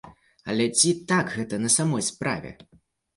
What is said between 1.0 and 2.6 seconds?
так гэта на самой справе?